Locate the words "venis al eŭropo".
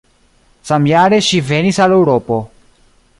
1.51-2.39